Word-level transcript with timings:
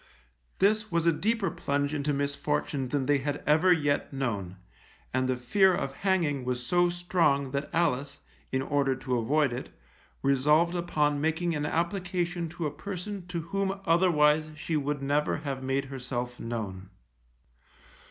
This 0.57 0.91
was 0.91 1.05
a 1.05 1.13
deeper 1.13 1.51
plunge 1.51 1.93
into 1.93 2.11
misfortune 2.11 2.87
than 2.87 3.05
they 3.05 3.19
had 3.19 3.43
ever 3.45 3.71
yet 3.71 4.11
known, 4.11 4.57
and 5.13 5.29
the 5.29 5.37
fear 5.37 5.75
of 5.75 5.93
hanging 5.97 6.43
was 6.43 6.65
so 6.65 6.89
strong 6.89 7.51
that 7.51 7.69
Alice, 7.71 8.17
in 8.51 8.63
order 8.63 8.95
to 8.95 9.17
avoid 9.19 9.53
it, 9.53 9.69
resolved 10.23 10.73
upon 10.73 11.21
making 11.21 11.53
an 11.53 11.67
application 11.67 12.49
to 12.49 12.65
a 12.65 12.71
person 12.71 13.27
to 13.27 13.41
whom 13.41 13.79
otherwise 13.85 14.49
she 14.55 14.75
would 14.75 15.03
never 15.03 15.37
have 15.37 15.61
made 15.61 15.85
herself 15.85 16.39
known. 16.39 16.89